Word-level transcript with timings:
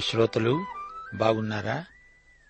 ప్రియ 0.00 0.10
శ్రోతలు 0.10 0.66
బాగున్నారా? 1.14 1.84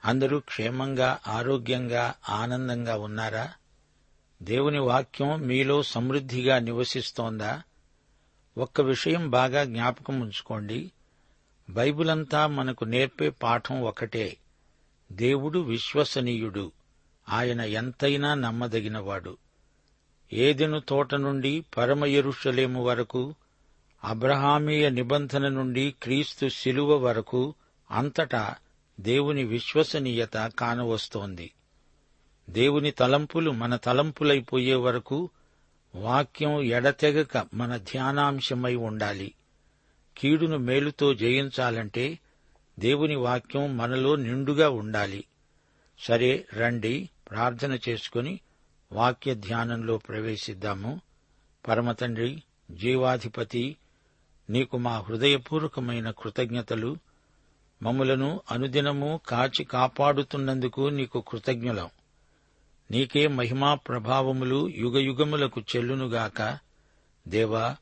అందరూ 0.05 0.41
క్షేమంగా 0.41 1.19
ఆరోగ్యంగా 1.27 2.15
ఆనందంగా 2.29 2.97
ఉన్నారా? 2.97 3.53
దేవుని 4.43 4.79
వాక్యం 4.79 5.41
మీలో 5.41 5.83
సమృద్ధిగా 5.83 6.59
నివసిస్తోందా? 6.59 7.63
ఒక్క 8.59 8.81
విషయం 8.81 9.31
బాగా 9.31 9.65
జ్ఞాపకం 9.65 10.21
ఉంచుకోండి. 10.21 10.93
బైబిలంతా 11.71 12.47
మనకు 12.47 12.85
నేర్పే 12.85 13.29
పాఠం 13.29 13.83
ఒకటే. 13.83 14.37
దేవుడు 15.13 15.59
విశ్వసనీయుడు. 15.59 16.73
ఆయన 17.29 17.61
ఎంతైనా 17.61 18.35
నమ్మదగినవాడు. 18.35 19.37
ఏదెను 20.33 20.81
తోట 20.81 21.15
నుండి 21.15 21.65
పరమ 21.77 22.05
ఎరుషలేము 22.05 22.85
వరకు 22.85 23.35
అబ్రహామీయ 24.05 24.89
నిబంధన 24.89 25.49
నుండి 25.49 25.95
క్రీస్తు 26.03 26.49
శిలువ 26.49 26.97
వరకు 26.97 27.55
అంతటా 27.91 28.55
దేవుని 29.01 29.45
విశ్వసనీయత 29.45 30.53
కానవస్తోంది. 30.59 31.51
దేవుని 32.51 32.91
తలంపులు 32.91 33.51
మన 33.51 33.77
తలంపులైపోయే 33.77 34.75
వరకు 34.75 35.31
వాక్యం 35.95 36.61
ఎడతెగక 36.61 37.47
మన 37.55 37.77
ధ్యానాంశమై 37.77 38.75
ఉండాలి. 38.75 39.35
కీడును 40.19 40.57
మేలుతో 40.57 41.15
జయించాలంటే 41.15 42.19
దేవుని 42.79 43.17
వాక్యం 43.17 43.77
మనలో 43.77 44.17
నిండుగా 44.17 44.71
ఉండాలి. 44.71 45.25
సరే 45.99 46.47
రండి 46.55 47.11
ప్రార్థన 47.31 47.79
చేసుకుని 47.89 48.41
వాక్య 48.93 49.35
ధ్యానంలో 49.35 49.97
ప్రవేశిద్దాము. 49.99 51.01
పరమతండ్రి 51.69 52.43
జీవాధిపతి 52.71 53.77
నీకు 54.51 54.79
మా 54.79 54.99
హృదయపూర్వకమైన 54.99 56.11
కృతజ్ఞతలు. 56.11 56.97
మమ్ములను 57.83 58.41
అనుదినము 58.51 59.21
కాచి 59.29 59.65
కాపాడుతున్నందుకు 59.65 60.89
నీకు 60.89 61.25
కృతజ్ఞులం. 61.29 61.89
నీకే 62.91 63.27
మహిమా 63.27 63.75
ప్రభావములు 63.75 64.69
యుగయుగములకు 64.69 65.61
చెల్లునుగాక. 65.61 66.59
దేవా 67.29 67.77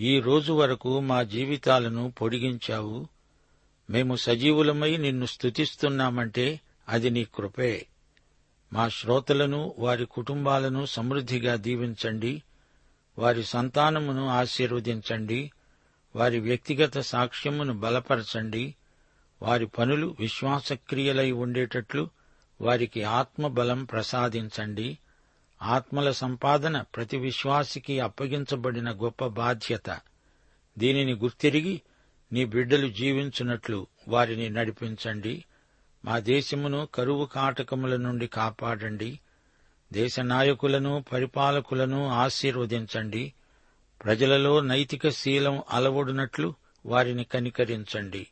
ఈ 0.00 0.20
రోజు 0.20 0.52
వరకు 0.52 1.00
మా 1.00 1.22
జీవితాలను 1.22 2.10
పొడిగించావు. 2.10 3.08
మేము 3.90 4.16
సజీవులమై 4.16 4.96
నిన్ను 4.96 5.26
స్తుతిస్తున్నామంటే 5.26 6.60
అది 6.88 7.10
నీ 7.10 7.24
కృపే. 7.24 7.86
మా 8.72 8.88
శ్రోతలను 8.88 9.74
వారి 9.78 10.06
కుటుంబాలను 10.06 10.84
సమృద్ధిగా 10.84 11.56
దీవించండి. 11.56 12.42
వారి 13.18 13.44
సంతానమును 13.44 14.28
ఆశీర్వదించండి. 14.28 15.50
వారి 16.16 16.40
వ్యక్తిగత 16.40 16.98
సాక్ష్యమును 16.98 17.72
బలపరచండి. 17.72 18.74
వారి 19.42 19.66
పనులు 19.66 20.16
విశ్వాసక్రియలై 20.20 21.30
ఉండేటట్లు 21.30 22.10
వారికి 22.60 23.02
ఆత్మబలం 23.02 23.84
ప్రసాదించండి. 23.84 24.98
ఆత్మల 25.62 26.10
సంపాదన 26.10 26.80
ప్రతి 26.80 27.16
విశ్వాసికి 27.16 28.00
అప్పగించబడిన 28.00 28.90
గొప్ప 28.90 29.26
బాధ్యత. 29.26 30.00
దీనిని 30.78 31.14
గుర్తిరిగి 31.14 31.82
నీ 32.32 32.44
బిడ్డలు 32.44 32.88
జీవించున్నట్లు 32.88 33.86
వారిని 34.08 34.50
నడిపించండి. 34.50 35.44
మా 36.04 36.18
దేశమును 36.18 36.88
కరువు 36.94 37.24
కాటకముల 37.24 37.96
నుండి 37.96 38.26
కాపాడండి. 38.26 39.20
దేశ 39.92 40.20
నాయకులను 40.20 41.04
పరిపాలకులను 41.12 42.08
ఆశీర్వదించండి. 42.08 43.32
ప్రజలలో 44.04 44.60
నైతిక 44.60 45.08
శీలం 45.08 45.62
అలవడినట్లు 45.70 46.54
వారిని 46.86 47.24
కనికరించండి. 47.24 48.26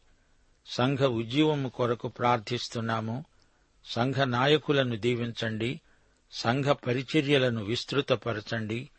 సంఘ 0.66 0.98
ఉజ్జీవము 0.98 1.68
కొరకు 1.68 2.08
ప్రార్థిస్తున్నాము. 2.08 3.24
సంఘ 3.84 4.14
నాయకులను 4.14 4.96
దీవించండి. 4.96 5.80
సంఘ 6.32 6.64
పరిచర్యలను 6.64 7.64
విస్తృతపరచండి. 7.64 8.90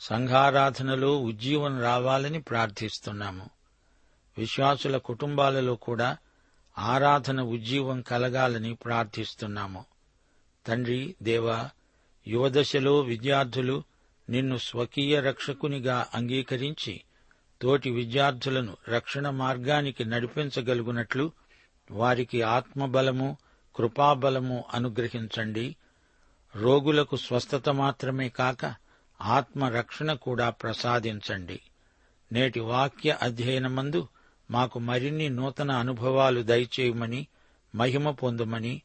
సంఘారాధనలో 0.00 1.20
ఉజ్జీవం 1.20 1.80
రావాలని 1.80 2.40
ప్రార్థిస్తున్నాము. 2.40 3.50
విశ్వాసుల 4.38 4.96
కుటుంబాలలో 4.96 5.74
కూడా 5.74 6.16
ఆరాధన 6.78 7.40
ఉజ్జీవం 7.40 8.02
కలగాలని 8.02 8.74
ప్రార్థిస్తున్నాము. 8.74 9.84
తండ్రి 10.66 11.14
దేవా 11.22 11.70
యువదశలో 12.26 13.00
విద్యార్థులు 13.00 13.82
నిన్ను 14.28 14.56
స్వకీయ 14.56 15.20
రక్షకునిగా 15.20 16.06
అంగీకరించి 16.14 17.00
తోటి 17.62 17.90
విద్యార్థులను 17.90 18.76
రక్షణ 18.88 19.30
మార్గానికి 19.30 20.04
నడిపించగలుగునట్లు 20.04 21.32
వారికి 21.90 22.42
ఆత్మబలము 22.42 23.36
కృపాబలము 23.76 24.64
అనుగ్రహించండి. 24.74 25.76
రోగులకు 26.56 27.16
స్వస్థత 27.16 27.68
మాత్రమే 27.68 28.28
కాక 28.28 28.74
ఆత్మ 29.20 29.64
రక్షణ 29.64 30.12
కూడా 30.12 30.50
ప్రసాదించండి. 30.50 31.60
నేటి 32.32 32.60
వాక్య 32.60 33.18
అధ్యయనమందు 33.22 34.08
మాకు 34.50 34.78
మరిన్ని 34.78 35.28
నూతన 35.28 35.70
అనుభవాలు 35.70 36.42
దయచేయమని 36.42 37.26
మహిమ 37.74 38.10
పొందమని 38.10 38.82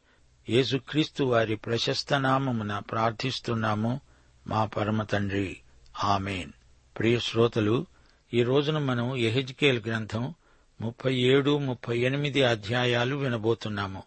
యేసుక్రీస్తు 0.49 1.23
వారి 1.23 1.55
ప్రశస్త 1.55 2.13
నామమున 2.13 2.79
ప్రార్థిస్తున్నాము. 2.79 4.01
మా 4.47 4.65
పరమ 4.65 5.03
తండ్రి. 5.03 5.57
ఆమెన్. 6.03 6.51
ప్రియ 6.99 7.19
శ్రోతలు 7.19 7.85
ఈ 8.33 8.43
రోజున 8.43 8.77
మనం 8.77 9.15
ఎహెజ్కేల్ 9.15 9.81
గ్రంథం 9.87 10.33
ముప్పై 10.81 11.15
ఏడు 11.15 11.57
ముప్పై 11.57 11.99
ఎనిమిది 11.99 12.43
అధ్యాయాలు 12.43 13.15
వినబోతున్నాము. 13.15 14.03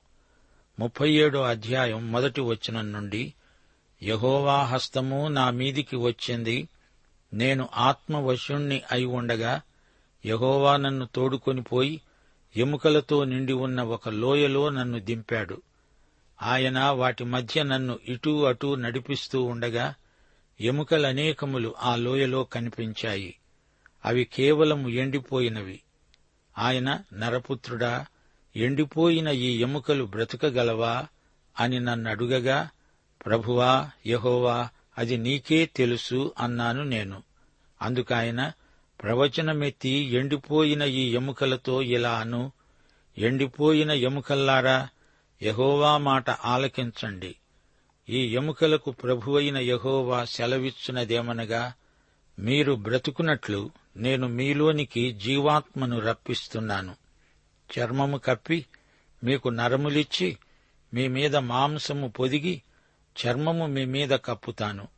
ముప్పై 0.79 1.11
ఏడో 1.13 1.43
అధ్యాయం 1.43 2.13
మొదటి 2.13 2.41
వచనం 2.41 2.93
నుండి 2.93 3.35
యహోవా 4.03 4.63
హస్తము 4.63 5.29
నా 5.29 5.51
మీదికి 5.51 5.97
వచ్చింది 5.97 6.69
నేను 7.35 7.69
ఆత్మవశుణ్ణి 7.77 8.83
అయి 8.93 9.05
ఉండగా 9.05 9.61
యహోవా 10.27 10.77
నన్ను 10.77 11.09
తోడుకొని 11.15 11.63
పోయి 11.63 12.01
ఎముకలతో 12.57 13.25
నిండి 13.25 13.53
ఉన్న 13.53 13.83
ఒక 13.83 14.09
లోయలో 14.09 14.69
నన్ను 14.69 15.01
దింపాడు. 15.01 15.63
ఆయన 16.43 16.85
వాటి 16.85 17.25
మధ్య 17.25 17.63
నన్ను 17.63 17.99
ఇటూ 18.05 18.43
అటూ 18.43 18.75
నడిపిస్తూ 18.75 19.43
ఉండగా 19.43 19.95
ఎముకలనేకములు 20.61 21.75
ఆ 21.79 21.97
లోయలో 21.97 22.45
కనిపించాయి. 22.45 23.39
అవి 24.05 24.25
కేవలము 24.25 24.89
ఎండిపోయినవి. 24.89 25.81
ఆయన 26.59 27.01
నరపుత్రుడా 27.15 28.07
ఎండిపోయిన 28.57 29.29
ఈ 29.29 29.59
ఎముకలు 29.59 30.05
బ్రతకగలవా 30.05 31.07
అని 31.61 31.81
నన్నడుగగా 31.81 32.69
ప్రభువా 33.27 33.91
యహోవా 34.07 34.69
అది 34.99 35.17
నీకే 35.17 35.67
తెలుసు 35.67 36.35
అన్నాను 36.39 36.85
నేను. 36.85 37.23
అందుకాయన 37.83 38.53
ప్రవచనమెత్తి 39.03 39.89
ఎండిపోయిన 39.89 40.83
ఈ 40.83 41.15
ఎముకలతో 41.15 41.83
ఇలా 41.83 42.19
అను. 42.19 42.53
ఎండిపోయిన 43.19 43.91
ఎముకల్లారా 43.91 44.89
యహోవా 45.43 45.99
మాట 45.99 46.31
ఆలకించండి. 46.31 47.37
ఈ 48.11 48.35
ఎముకలకు 48.35 48.91
ప్రభువైన 48.91 49.59
యహోవా 49.59 50.25
సెలవిచ్చునదేమనగా 50.25 51.73
మీరు 52.39 52.73
బ్రతుకునట్లు 52.73 53.71
నేను 53.97 54.29
మీలోనికి 54.29 55.13
జీవాత్మను 55.13 56.01
రప్పిస్తున్నాను. 56.01 56.97
చర్మము 57.79 58.19
కప్పి 58.19 58.67
మీకు 59.25 59.49
నరములిచ్చి 59.49 60.39
మీ 60.95 61.09
మీద 61.09 61.37
మాంసము 61.37 62.09
పొదిగి 62.09 62.63
చర్మము 63.27 63.67
మీ 63.67 63.85
మీద 63.85 64.11
కప్పుతాను. 64.11 64.89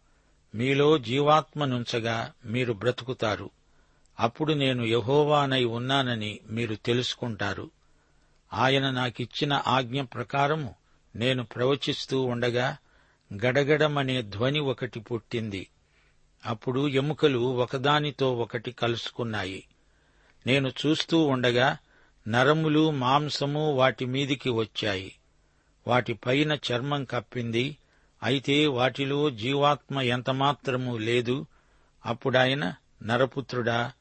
మీలో 0.54 0.98
జీవాత్మనుంచగా 0.98 2.32
మీరు 2.44 2.72
బ్రతుకుతారు. 2.72 3.50
అప్పుడు 4.20 4.52
నేను 4.52 4.84
యహోవానై 4.84 5.64
ఉన్నానని 5.64 6.40
మీరు 6.50 6.74
తెలుసుకుంటారు. 6.74 7.70
ఆయన 8.52 8.90
నాకిచ్చిన 8.90 9.62
ఆజ్ఞ 9.66 10.02
ప్రకారము 10.02 10.74
నేను 11.16 11.44
ప్రవచిస్తూ 11.44 12.22
ఉండగా 12.22 12.76
గడగడమనే 13.32 14.22
ధ్వని 14.22 14.60
ఒకటి 14.60 15.00
పుట్టింది. 15.00 15.68
అప్పుడు 16.46 16.88
ఎముకలు 16.88 17.38
ఒకదానితో 17.38 18.34
ఒకటి 18.34 18.72
కలుసుకున్నాయి. 18.72 19.64
నేను 20.46 20.68
చూస్తూ 20.68 21.18
ఉండగా 21.18 21.76
నరములు 22.28 22.90
మాంసము 22.90 23.72
వాటి 23.72 24.04
మీదికి 24.04 24.50
వచ్చాయి. 24.50 25.14
వాటి 25.86 26.12
పైన 26.12 26.52
చర్మం 26.52 27.04
కప్పింది. 27.04 27.76
అయితే 28.22 28.66
వాటిలో 28.66 29.30
జీవాత్మ 29.30 30.00
ఎంతమాత్రమూ 30.00 30.98
లేదు. 30.98 31.46
అప్పుడాయన 32.06 32.74
నరపుత్రుడా 33.02 33.92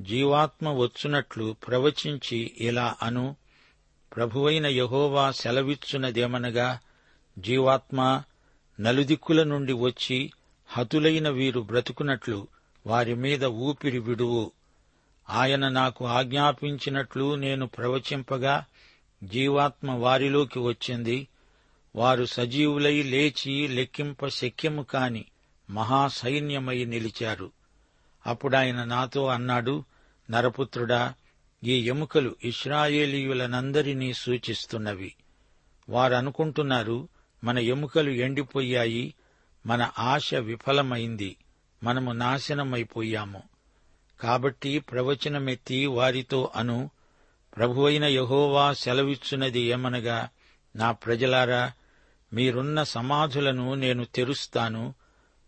జీవాత్మ 0.00 0.72
వచ్చునట్లు 0.72 1.56
ప్రవచించి 1.66 2.54
ఇలా 2.60 2.94
అను. 3.02 3.36
ప్రభువైన 4.16 4.66
యహోవా 4.66 5.30
సెలవిచ్చునదేమనగా 5.32 6.78
జీవాత్మ 7.38 8.22
నలుదిక్కుల 8.80 9.42
నుండి 9.42 9.72
వచ్చి 9.72 10.32
హతులైన 10.66 11.28
వీరు 11.28 11.60
బ్రతుకునట్లు 11.60 12.46
వారి 12.86 13.14
మీద 13.14 13.44
ఊపిరి 13.44 13.98
విడువు. 13.98 14.52
ఆయన 15.30 15.68
నాకు 15.68 16.06
ఆజ్ఞాపించినట్లు 16.06 17.34
నేను 17.34 17.66
ప్రవచింపగా 17.66 18.64
జీవాత్మ 19.24 19.90
వారిలోకి 19.90 20.58
వచ్చింది. 20.58 21.28
వారు 21.96 22.24
సజీవులై 22.24 23.02
లేచి 23.02 23.68
లెక్కింప 23.68 24.26
శక్యము 24.26 24.82
కాని 24.82 25.24
మహాసైన్యమై 25.70 26.84
నిలిచారు. 26.84 27.50
అప్పుడాయన 28.26 28.84
నాతో 28.84 29.26
అన్నాడు 29.26 29.84
నరపుత్రుడా 30.30 31.14
ఈ 31.64 31.88
ఎముకలు 31.88 32.36
ఇస్రాయేలీయులనందరినీ 32.44 34.12
సూచిస్తున్నవి. 34.12 35.14
వారనుకుంటున్నారు 35.88 37.08
మన 37.44 37.58
ఎముకలు 37.58 38.10
ఎండిపోయాయి 38.10 39.14
మన 39.66 39.90
ఆశ 39.98 40.34
విఫలమైంది 40.34 41.36
మనము 41.82 42.12
నాశనమైపోయాము. 42.12 43.42
కాబట్టి 44.20 44.78
ప్రవచనమెత్తి 44.78 45.86
వారితో 45.86 46.52
అను 46.56 46.90
ప్రభువైన 47.56 48.04
యహోవా 48.04 48.72
సెలవిచ్చున్నది 48.72 49.60
ఏమనగా 49.60 50.28
నా 50.76 50.92
ప్రజలారా 50.92 51.72
మీరున్న 52.32 52.82
సమాధులను 52.82 53.74
నేను 53.74 54.04
తెరుస్తాను. 54.04 54.94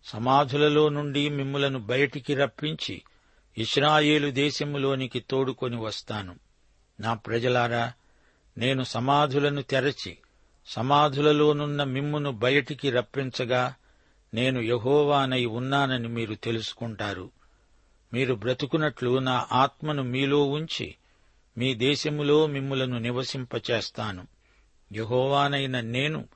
సమాధులలో 0.05 0.88
నుండి 0.88 1.29
మిమ్ములను 1.29 1.79
బయటికి 1.79 2.35
రప్పించి 2.35 3.02
ఇస్రాయేలు 3.58 4.31
దేశములోనికి 4.31 5.20
తోడుకొని 5.20 5.76
వస్తాను. 5.76 6.37
నా 7.00 7.14
ప్రజలారా 7.14 7.93
నేను 8.58 8.82
సమాధులను 8.82 9.62
తెరచి 9.62 10.19
సమాధులలోనున్న 10.66 11.84
మిమ్మును 11.84 12.32
బయటికి 12.32 12.90
రప్పించగా 12.90 13.75
నేను 14.34 14.61
యహోవానై 14.61 15.44
ఉన్నానని 15.44 16.08
మీరు 16.08 16.34
తెలుసుకుంటారు. 16.34 17.31
మీరు 18.12 18.34
బ్రతుకున్నట్లు 18.34 19.19
నా 19.19 19.46
ఆత్మను 19.52 20.02
మీలో 20.02 20.43
ఉంచి 20.43 20.94
మీ 21.58 21.75
దేశములో 21.75 22.46
మిమ్ములను 22.46 22.99
నివసింపచేస్తాను. 22.99 24.26
యహోవానైన 24.93 25.81
నేను 25.81 26.28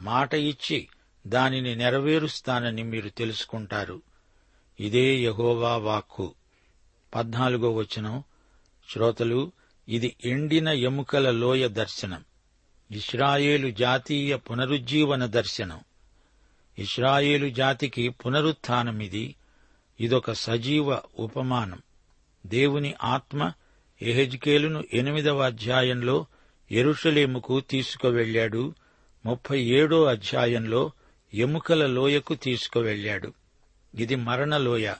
మాట 0.00 0.34
ఇచ్చి 0.34 0.88
దానిని 1.26 1.76
నెరవేరుస్తానని 1.76 2.82
మీరు 2.82 3.08
తెలుసుకుంటారు. 3.08 4.02
ఇదే 4.80 5.16
యహోవా 5.16 5.76
వాక్కు. 5.76 6.34
పద్నాలుగో 7.14 7.72
వచనం. 7.72 8.22
శ్రోతలు 8.92 9.52
ఇది 9.88 10.16
ఎండిన 10.24 10.68
ఎముకల 10.68 11.30
లోయ 11.30 11.68
దర్శనం. 11.68 12.24
ఇస్రాయేలు 12.92 13.70
జాతీయ 13.70 14.36
పునరుజ్జీవన 14.36 15.26
దర్శనం. 15.26 15.80
ఇస్రాయేలు 16.78 17.50
జాతికి 17.50 18.08
పునరుత్నమిది 18.08 19.34
ఇదొక 20.00 20.32
సజీవ 20.32 20.98
ఉపమానం. 21.18 21.82
దేవుని 22.46 22.94
ఆత్మ 23.04 23.52
ఎహెజ్కేలును 24.02 24.84
ఎనిమిదవ 24.92 25.42
అధ్యాయంలో 25.42 26.26
ఎరుషలేముకు 26.70 27.60
తీసుకువెళ్ళాడు 27.60 28.74
ముప్పై 29.26 29.62
ఏడో 29.62 30.04
అధ్యాయంలో 30.04 30.90
ఎముకల 31.34 31.86
లోయకు 31.86 32.34
తీసుకువెళ్ళాడు 32.34 33.32
ఇది 33.94 34.14
మరణలోయ 34.14 34.94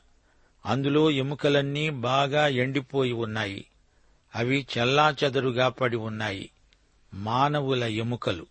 అందులో 0.66 1.10
ఎముకలన్నీ 1.10 1.90
బాగా 1.90 2.48
ఎండిపోయి 2.48 3.12
ఉన్నాయి. 3.12 3.64
అవి 4.34 4.66
చెల్లాచెదరుగా 4.78 5.68
పడి 5.68 5.96
ఉన్నాయి. 5.96 6.50
మానవుల 7.14 7.84
ఎముకలు. 7.84 8.46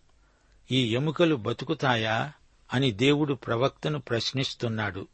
ఈ 0.70 0.94
ఎముకలు 0.94 1.34
బతుకుతాయా 1.36 2.32
అని 2.72 2.92
దేవుడు 2.92 3.34
ప్రవక్తను 3.34 3.98
ప్రశ్నిస్తున్నాడు. 3.98 5.06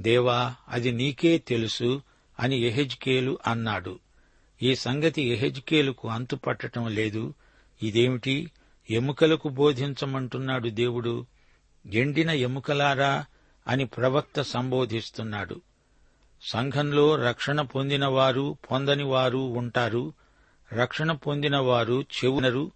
దేవా 0.00 0.54
అది 0.68 0.92
నీకే 0.92 1.38
తెలుసు 1.38 2.02
అని 2.40 2.56
ఎహెజ్కేలు 2.56 3.38
అన్నాడు. 3.46 3.98
ఈ 4.62 4.74
సంగతి 4.74 5.22
ఎహెజ్కేలుకు 5.22 6.08
అంతుపట్టటం 6.08 6.94
లేదు. 6.94 7.34
ఇదేమిటి? 7.82 8.50
ఎముకలకు 8.90 9.48
బోధించమంటున్నాడు 9.48 10.68
దేవుడు. 10.68 11.26
ఎండిన 11.92 12.30
ఎముకలారా 12.30 13.24
అని 13.68 13.86
ప్రవక్త 13.86 14.42
సంబోధిస్తున్నాడు. 14.42 15.60
సంఘంలో 16.42 17.16
రక్షణ 17.16 17.60
పొందినవారు 17.60 18.56
పొందనివారు 18.70 19.38
ఉంటారు. 19.38 20.12
రక్షణ 20.72 21.12
పొందిన 21.12 21.56
వారు 21.56 22.02
చెవునరు 22.02 22.70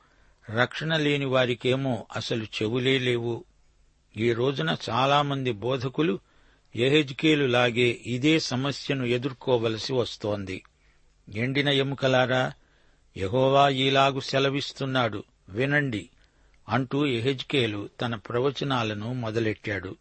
రక్షణ 0.55 0.97
లేని 0.97 1.25
వారికేమో 1.25 2.07
అసలు 2.17 2.45
చెవులే 2.45 2.99
లేవు. 2.99 3.45
ఈ 4.17 4.33
రోజున 4.33 4.77
చాలామంది 4.91 5.53
బోధకులు 5.53 6.19
ఎహెజ్కేలు 6.77 7.47
లాగే 7.47 8.01
ఇదే 8.07 8.39
సమస్యను 8.39 9.05
ఎదుర్కోవలసి 9.05 9.93
వస్తోంది. 9.93 10.63
ఎండిన 11.35 11.69
ఎముకలారా 11.69 12.53
యహోవా 13.17 13.69
ఈలాగు 13.69 14.21
సెలవిస్తున్నాడు 14.21 15.25
వినండి 15.49 16.09
అంటూ 16.69 17.07
ఎహెజ్కేలు 17.07 17.89
తన 18.01 18.15
ప్రవచనాలను 18.15 19.15
మొదలెట్టాడు. 19.15 19.97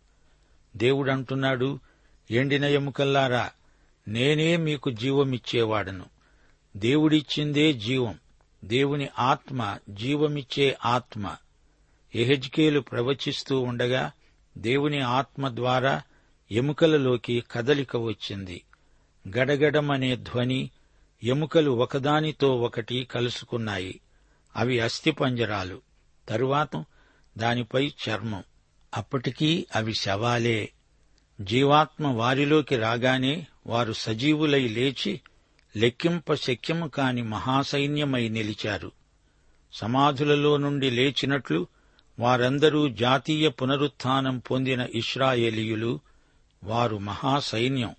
దేవుడంటున్నాడు 0.77 1.79
ఎండిన 2.31 2.65
ఎముకల్లారా 2.65 3.49
నేనే 4.07 4.57
మీకు 4.57 4.91
జీవమిచ్చేవాడను. 4.91 6.14
దేవుడిచ్చిందే 6.75 7.73
జీవం. 7.73 8.19
దేవుని 8.65 9.09
ఆత్మ 9.19 9.77
జీవమిచ్చే 9.89 10.77
ఆత్మ. 10.85 11.35
ఎహెజ్కేలు 12.15 12.79
ప్రవచిస్తూ 12.79 13.59
ఉండగా 13.59 14.11
దేవుని 14.57 14.99
ఆత్మ 14.99 15.49
ద్వారా 15.49 16.01
ఎముకలలోకి 16.51 17.43
కదలిక 17.51 17.97
వచ్చింది. 17.97 18.63
గడగడమనే 19.37 20.15
ధ్వని 20.15 20.69
ఎముకలు 21.23 21.71
ఒకదానితో 21.71 22.55
ఒకటి 22.55 23.03
కలుసుకున్నాయి. 23.03 24.01
అవి 24.55 24.79
అస్థిపంజరాలు. 24.79 25.81
తరువాత 26.29 26.85
దానిపై 27.37 27.87
చర్మం. 27.87 28.43
అప్పటికీ 28.95 29.65
అవి 29.75 29.93
శవాలే. 29.93 30.71
జీవాత్మ 31.41 32.07
వారిలోకి 32.07 32.75
రాగానే 32.75 33.47
వారు 33.67 33.93
సజీవులై 33.93 34.67
లేచి 34.67 35.21
లెక్కింప 35.75 36.33
శక్యము 36.33 36.87
కాని 36.87 37.21
మహాసైన్యమై 37.21 38.29
నిలిచారు. 38.29 38.91
సమాధులలో 39.73 40.57
నుండి 40.57 40.91
లేచినట్లు 40.91 41.67
వారందరూ 42.19 42.89
జాతీయ 42.89 43.49
పునరుత్థానం 43.49 44.39
పొందిన 44.39 44.87
ఇస్రాయేలీయులు 44.95 45.99
వారు 46.63 46.97
మహాసైన్యం. 46.97 47.95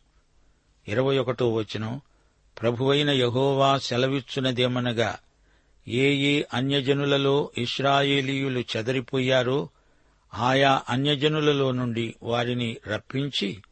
ఇరవై 0.88 1.18
ఒకటో 1.18 1.54
వచనం 1.54 2.00
ప్రభువైన 2.62 3.10
యహోవా 3.10 3.78
సెలవిచ్చునదేమనగా 3.78 5.18
ఏ 5.88 6.14
ఏ 6.14 6.42
అన్యజనులలో 6.54 7.50
ఇస్రాయేలీయులు 7.58 8.64
చెదరిపోయారో 8.76 9.68
ఆయా 10.34 10.82
అన్యజనులలో 10.88 11.72
నుండి 11.72 12.14
వారిని 12.22 12.76
రప్పించి 12.86 13.62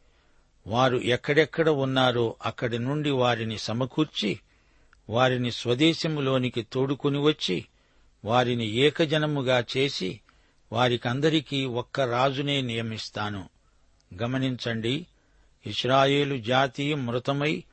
వారు 0.67 0.97
ఎక్కడెక్కడ 0.97 1.69
ఉన్నారో 1.69 2.35
అక్కడి 2.45 2.79
నుండి 2.79 3.09
వారిని 3.09 3.57
సమకూర్చి 3.57 4.39
వారిని 5.09 5.51
స్వదేశములోనికి 5.51 6.61
తోడుకుని 6.61 7.21
వచ్చి 7.21 7.65
వారిని 8.25 8.67
ఏకజనముగా 8.67 9.63
చేసి 9.77 10.19
వారికందరికీ 10.71 11.65
ఒక్క 11.65 11.99
రాజునే 11.99 12.61
నియమిస్తాను. 12.61 13.49
గమనించండి 14.21 15.07
ఇస్రాయేలు 15.65 16.37
జాతి 16.37 16.93
మృతమై 16.93 17.63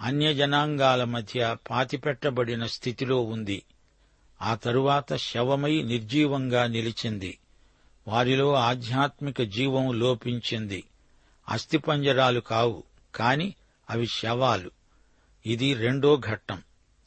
అన్యజనాంగాల 0.00 1.04
మధ్య 1.04 1.56
పాతిపెట్టబడిన 1.70 2.66
స్థితిలో 2.66 3.20
ఉంది. 3.20 3.62
ఆ 4.42 4.54
తరువాత 4.54 5.16
శవమై 5.16 5.82
నిర్జీవంగా 5.82 6.66
నిలిచింది. 6.66 7.38
వారిలో 8.08 8.54
ఆధ్యాత్మిక 8.54 9.42
జీవం 9.42 9.98
లోపించింది. 9.98 10.84
అస్థిపంజరాలు 11.48 12.40
కావు 12.40 12.82
కాని 13.14 13.54
అవి 13.90 14.06
శవాలు. 14.06 14.70
ఇది 15.46 15.74
రెండో 15.74 16.16
ఘట్టం. 16.16 16.62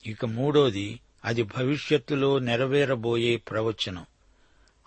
ఇక 0.06 0.26
మూడోది 0.26 1.00
అది 1.26 1.44
భవిష్యత్తులో 1.44 2.40
నెరవేరబోయే 2.40 3.36
ప్రవచనం. 3.36 4.06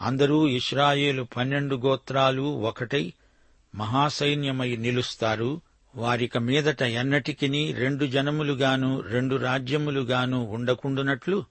అందరూ 0.02 0.48
ఇస్రాయేలు 0.48 1.22
పన్నెండు 1.22 1.76
గోత్రాలు 1.76 2.42
ఒకటై 2.42 3.12
మహాసైన్యమై 3.74 4.76
నిలుస్తారు. 4.76 5.60
వారిక 5.96 6.38
మీదట 6.38 6.82
ఎన్నటికిని 6.82 7.72
రెండు 7.72 8.06
జనములుగాను 8.06 9.00
రెండు 9.00 9.36
రాజ్యములుగాను 9.36 10.44
ఉండకుండునట్లు 10.44 11.44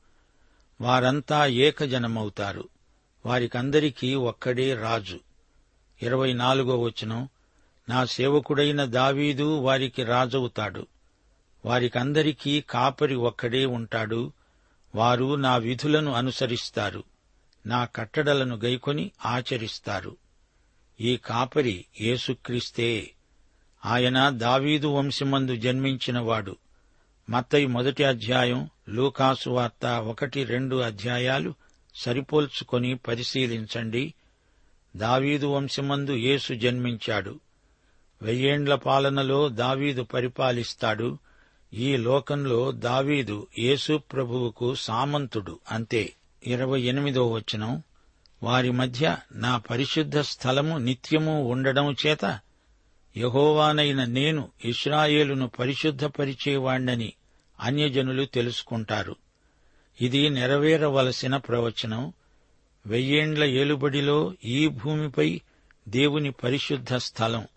వారంతా 0.81 1.45
ఏకజనమవుతారు. 1.45 2.69
వారికందరికీ 3.25 4.15
ఒక్కడే 4.15 4.73
రాజు. 4.73 5.19
ఇరవై 6.01 6.33
నాలుగో 6.33 6.79
వచనం 6.79 7.29
నా 7.89 8.05
సేవకుడైన 8.05 8.85
దావీదు 8.85 9.57
వారికి 9.57 10.03
రాజవుతాడు. 10.03 10.87
వారికందరికీ 11.65 12.61
కాపరి 12.61 13.15
ఒక్కడే 13.15 13.65
ఉంటాడు. 13.65 14.31
వారు 14.95 15.35
నా 15.35 15.57
విధులను 15.57 16.13
అనుసరిస్తారు. 16.13 17.03
నా 17.65 17.85
కట్టడలను 17.85 18.55
గైకొని 18.55 19.11
ఆచరిస్తారు. 19.25 20.17
ఈ 21.01 21.17
కాపరి 21.17 21.85
యేసుక్రీస్తే. 22.01 23.11
ఆయన 23.85 24.29
దావీదు 24.29 24.87
వంశమందు 24.87 25.55
జన్మించినవాడు. 25.55 26.55
మత్తయి 27.29 27.67
మొదటి 27.67 28.03
అధ్యాయం 28.03 28.69
లూకాసు 28.89 29.49
వార్త 29.49 29.85
ఒకటి 29.85 30.43
రెండు 30.43 30.75
అధ్యాయాలు 30.75 31.53
సరిపోల్చుకొని 31.95 32.95
పరిశీలించండి. 32.95 34.13
దావీదు 34.95 35.45
వంశమందు 35.45 36.11
యేసు 36.11 36.53
జన్మించాడు. 36.53 37.39
వెయ్యేండ్ల 38.21 38.75
పాలనలో 38.75 39.49
దావీదు 39.49 40.03
పరిపాలిస్తాడు. 40.03 41.17
ఈ 41.73 41.97
లోకంలో 41.97 42.71
దావీదు 42.71 43.47
యేసు 43.59 43.97
ప్రభువుకు 43.97 44.75
సామంతుడు. 44.75 45.59
అంతే. 45.71 46.13
ఇరవై 46.47 46.81
ఎనిమిదో 46.81 47.31
వచనం. 47.31 47.83
వారి 48.43 48.71
మధ్య 48.71 49.17
నా 49.35 49.57
పరిశుద్ధ 49.57 50.19
స్థలము 50.19 50.77
నిత్యము 50.77 51.49
ఉండడం 51.49 51.95
చేత 52.07 52.39
యహోవానైన 53.17 54.05
నేను 54.05 54.49
ఇస్రాయేలును 54.65 55.47
పరిశుద్ధపరిచేవాణ్ణని 55.47 57.13
అన్యజనులు 57.59 58.25
తెలుసుకుంటారు. 58.25 59.15
ఇది 60.01 60.29
నెరవేరవలసిన 60.29 61.37
ప్రవచనం. 61.37 62.13
వెయ్యేండ్ల 62.85 63.43
ఏలుబడిలో 63.43 64.33
ఈ 64.45 64.67
భూమిపై 64.67 65.41
దేవుని 65.89 66.31
పరిశుద్ధ 66.31 66.95
స్థలం. 66.95 67.47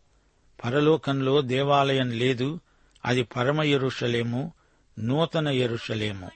పరలోకంలో 0.64 1.40
దేవాలయం 1.40 2.10
లేదు 2.10 2.60
అది 3.04 3.22
పరమ 3.22 3.62
ఎరుషలేము 3.62 4.52
నూతన 4.98 5.48
ఎరుషలేము 5.48 6.30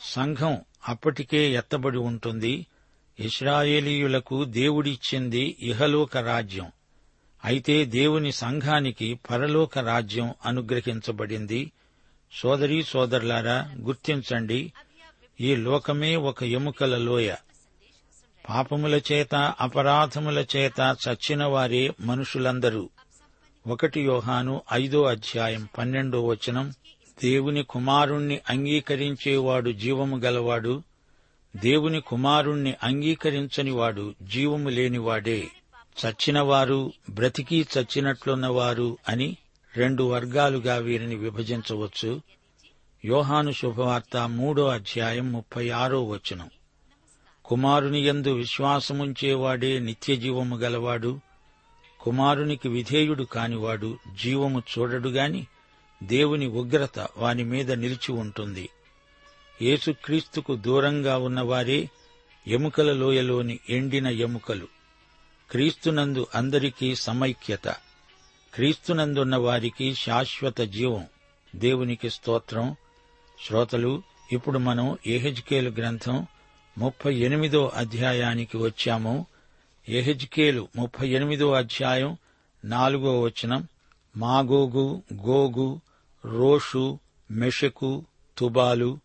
సంఘం 0.00 0.60
అప్పటికే 0.88 1.52
ఎత్తబడి 1.52 1.98
ఉంటుంది. 1.98 2.66
ఇస్రాయేలీయులకు 3.20 4.44
దేవుడిచ్చింది 4.44 5.56
ఇహలోక 5.60 6.16
రాజ్యం. 6.16 6.72
అయితే 7.44 7.84
దేవుని 7.84 8.32
సంఘానికి 8.32 9.18
పరలోక 9.30 9.78
రాజ్యం 9.78 10.34
అనుగ్రహించబడింది. 10.46 11.72
సోదరీ 12.32 12.82
సోదరులారా 12.82 13.72
గుర్తించండి 13.80 14.72
ఈ 15.40 15.56
లోకమే 15.56 16.16
ఒక 16.16 16.42
ఎముకల 16.42 16.98
లోయ. 16.98 17.34
పాపముల 18.48 19.00
చేత 19.12 19.34
అపరాధముల 19.34 20.46
చేత 20.56 20.96
చచ్చిన 21.08 21.44
వారే 21.44 21.94
మనుషులందరూ. 22.00 22.88
ఒకటి 23.66 24.00
యోహాను 24.00 24.62
ఐదో 24.72 25.02
అధ్యాయం 25.02 25.68
పన్నెండో 25.78 26.26
వచనం. 26.26 26.72
దేవుని 27.22 27.62
కుమారుణ్ణి 27.62 28.40
అంగీకరించేవాడు 28.50 29.70
జీవము 29.70 30.16
గలవాడు 30.16 30.82
దేవుని 31.56 32.00
కుమారుణ్ణి 32.00 32.74
అంగీకరించనివాడు 32.82 34.14
జీవము 34.22 34.68
లేనివాడే. 34.68 35.48
చచ్చినవారు 36.06 36.92
బ్రతికి 37.10 37.66
చచ్చినట్లున్నవారు 37.78 38.98
అని 39.08 39.36
రెండు 39.76 40.02
వర్గాలుగా 40.02 40.76
వీరిని 40.76 41.14
విభజించవచ్చు. 41.14 42.20
యోహాను 43.04 43.50
శుభవార్త 43.50 44.16
మూడో 44.16 44.66
అధ్యాయం 44.66 45.32
ముప్పై 45.32 45.70
ఆరో 45.70 46.04
వచనం. 46.04 46.50
కుమారుని 47.44 48.00
యందు 48.00 48.34
విశ్వాసముంచేవాడే 48.34 49.78
నిత్యజీవము 49.78 50.56
గలవాడు 50.56 51.20
కుమారునికి 52.06 52.68
విధేయుడు 52.68 53.24
కానివాడు 53.24 53.98
జీవము 54.22 54.62
చూడడుగాని 54.78 55.46
దేవుని 56.02 56.46
ఉగ్రత 56.46 57.08
వాని 57.16 57.44
మీద 57.44 57.72
నిలిచి 57.72 58.12
ఉంటుంది. 58.12 58.68
యేసుక్రీస్తుకు 59.62 60.56
దూరంగా 60.56 61.18
ఉన్నవారే 61.18 61.90
ఎముకల 62.46 62.92
లోయలోని 62.92 63.58
ఎండిన 63.70 64.06
ఎముకలు. 64.06 64.66
క్రీస్తునందు 65.50 66.26
అందరికీ 66.34 66.94
సమైక్యత. 66.94 67.68
క్రీస్తునందున్న 68.54 69.36
వారికి 69.36 69.94
శాశ్వత 69.94 70.60
జీవం. 70.60 71.06
దేవునికి 71.56 72.10
స్తోత్రం. 72.10 72.76
శ్రోతలు 73.46 74.02
ఇప్పుడు 74.32 74.58
మనం 74.58 74.98
ఎహెజ్కేలు 75.06 75.70
గ్రంథం 75.70 76.26
ముప్పై 76.78 77.14
ఎనిమిదో 77.14 77.72
అధ్యాయానికి 77.74 78.56
వచ్చాము. 78.56 79.26
ఎహెజ్కేలు 79.88 80.68
ముప్పై 80.76 81.08
ఎనిమిదో 81.08 81.52
అధ్యాయం 81.52 82.16
నాలుగో 82.64 83.20
వచనం. 83.20 83.68
మాగోగు 84.16 85.02
గోగు 85.14 85.80
రోషు 86.24 86.98
మెషకు 87.30 88.04
తుబాలు 88.38 88.98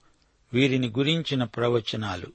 వీరిని 0.54 0.88
గురించిన 0.88 1.44
ప్రవచనాలు. 1.44 2.28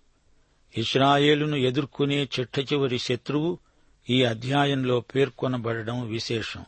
ఇస్రాయేలును 0.77 1.57
ఎదుర్కొనే 1.57 2.25
చిట్టచివరి 2.25 2.99
శత్రువు 2.99 3.59
ఈ 4.11 4.23
అధ్యాయంలో 4.23 5.01
పేర్కొనబడడం 5.01 6.09
విశేషం. 6.09 6.65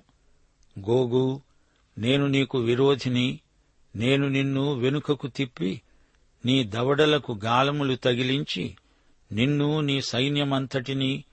గోగు 0.78 1.40
నేను 1.99 2.26
నీకు 2.26 2.58
విరోధిని 2.58 3.40
నేను 3.97 4.28
నిన్ను 4.28 4.75
వెనుకకు 4.75 5.26
తిప్పి 5.26 5.80
నీ 6.44 6.64
దవడలకు 6.64 7.40
గాలములు 7.44 7.94
తగిలించి 7.94 8.76
నిన్ను 9.32 9.80
నీ 9.80 10.02
సైన్యమంతటినీ 10.02 11.25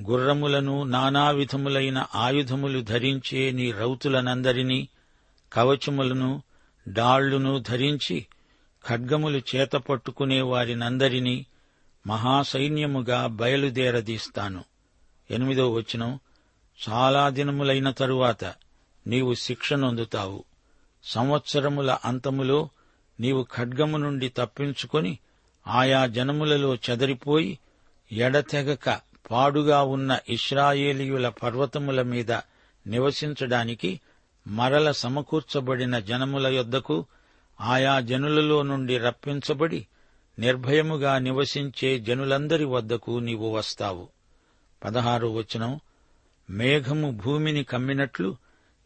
గుర్రములను 0.00 0.84
నానావిధములైన 0.84 2.06
ఆయుధములు 2.14 2.80
ధరించే 2.80 3.50
నీ 3.50 3.72
రౌతులనందరినీ 3.72 4.88
కవచములను 5.52 6.42
డాళ్ళును 6.88 7.58
ధరించి 7.58 8.26
ఖడ్గములు 8.88 9.42
చేత 9.56 9.72
పట్టుకునే 9.72 10.40
వారినందరినీ 10.40 11.46
మహాసైన్యముగా 12.06 13.26
బయలుదేరదీస్తాను. 13.26 14.64
ఎనిమిదో 15.30 15.72
వచనం. 15.72 16.20
చాలా 16.88 17.28
దినములైన 17.28 17.90
తరువాత 17.90 18.44
నీవు 19.06 19.34
శిక్షనొందుతావు 19.34 20.44
సంవత్సరముల 21.04 21.96
అంతములో 22.04 22.68
నీవు 23.20 23.46
ఖడ్గము 23.56 23.96
నుండి 23.96 24.28
తప్పించుకొని 24.28 25.18
ఆయా 25.66 26.06
జనములలో 26.06 26.74
చెదరిపోయి 26.74 27.58
ఎడతెగక 28.12 29.13
పాడుగా 29.30 29.82
ఉన్న 29.82 30.18
ఇస్రాయేలీయుల 30.28 31.28
పర్వతముల 31.28 32.02
మీద 32.02 32.32
నివసించడానికి 32.86 34.00
మరల 34.46 34.90
సమకూర్చబడిన 34.90 35.98
జనముల 35.98 36.46
యొద్దకు 36.46 37.06
ఆయా 37.60 38.00
జనులలో 38.00 38.62
నుండి 38.62 38.98
రప్పించబడి 38.98 39.86
నిర్భయముగా 40.38 41.18
నివసించే 41.18 41.98
జనులందరి 41.98 42.64
వద్దకు 42.64 43.18
నీవు 43.18 43.50
వస్తావు. 43.50 44.08
పదహారు 44.84 45.28
వచనం 45.28 45.80
మేఘము 46.50 47.10
భూమిని 47.10 47.64
కమ్మినట్లు 47.64 48.36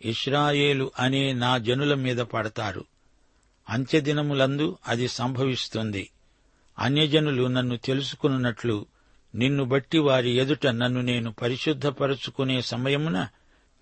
ఇస్రాయేలు 0.04 0.90
అనే 0.98 1.32
నా 1.32 1.58
జనుల 1.58 1.94
మీద 1.94 2.16
పడతారు. 2.16 2.84
అంత్యదినములందు 3.68 4.78
అది 4.88 5.08
సంభవిస్తుంది. 5.08 6.10
అన్యజనులు 6.78 7.46
నన్ను 7.46 7.76
తెలుసుకున్నట్లు 7.76 8.86
నిన్ను 9.34 9.64
బట్టి 9.64 9.98
వారి 9.98 10.30
ఎదుట 10.30 10.66
నన్ను 10.66 11.00
నేను 11.00 11.32
పరిశుద్ధపరచుకునే 11.32 12.60
సమయమున 12.60 13.28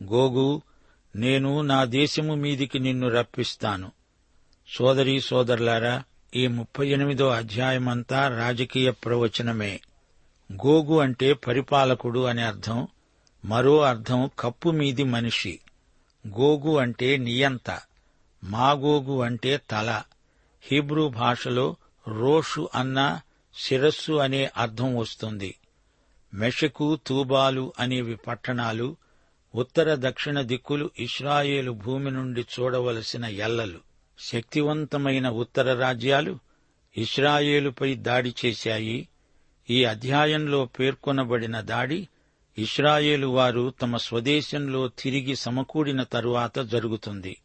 గోగు 0.05 0.63
నేను 1.17 1.63
నా 1.63 1.85
దేశము 1.85 2.35
మీదికి 2.35 2.79
నిన్ను 2.79 3.09
రప్పిస్తాను. 3.09 3.93
సోదరీ 4.69 5.21
సోదరులారా 5.21 6.03
ఈ 6.37 6.47
ముప్పై 6.47 6.89
ఎనిమిదో 6.89 7.29
అధ్యాయమంతా 7.29 8.29
రాజకీయ 8.29 8.91
ప్రవచనమే. 8.91 9.81
గోగు 10.53 10.99
అంటే 10.99 11.33
పరిపాలకుడు 11.33 12.21
అనే 12.21 12.43
అర్థం 12.43 12.89
మరో 13.45 13.81
అర్థం 13.81 14.31
కప్పు 14.39 14.71
మీది 14.71 15.05
మనిషి. 15.05 15.61
గోగు 16.29 16.79
అంటే 16.79 17.17
నియంత 17.17 17.81
మాగోగు 18.45 19.23
అంటే 19.23 19.61
తల. 19.71 20.03
హీబ్రూ 20.63 21.09
భాషలో 21.09 21.77
రోషు 22.09 22.69
అన్న 22.75 23.21
శిరస్సు 23.57 24.13
అనే 24.13 24.51
అర్థం 24.57 24.97
వస్తుంది. 24.97 25.55
మెషకు 26.35 26.99
తూబాలు 27.07 27.73
అనేవి 27.79 28.17
పట్టణాలు 28.17 28.97
ఉత్తర 29.55 29.95
దక్షిణ 29.99 30.41
దిక్కులు 30.41 30.91
ఇస్రాయేలు 30.99 31.71
భూమి 31.71 32.11
నుండి 32.11 32.41
చూడవలసిన 32.41 33.25
ఎల్లలు. 33.25 33.79
శక్తివంతమైన 34.19 35.29
ఉత్తర 35.29 35.75
రాజ్యాలు 35.75 36.39
ఇస్రాయేలుపై 36.97 37.95
దాడి 37.95 38.35
చేశాయి. 38.47 39.09
ఈ 39.71 39.85
అధ్యాయంలో 39.85 40.65
పేర్కొనబడిన 40.65 41.61
దాడి 41.61 42.09
ఇస్రాయేలు 42.59 43.27
వారు 43.27 43.75
తమ 43.83 43.97
స్వదేశంలో 43.97 44.89
తిరిగి 44.89 45.37
సమకూడిన 45.37 46.03
తరువాత 46.03 46.59
జరుగుతుంది. 46.59 47.37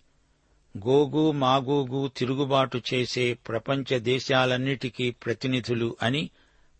గోగు 0.77 1.31
మాగోగు 1.31 2.11
తిరుగుబాటు 2.17 2.81
చేసే 2.93 3.33
ప్రపంచ 3.33 3.99
దేశాలన్నిటికీ 3.99 5.11
ప్రతినిధులు 5.11 5.97
అని 6.01 6.29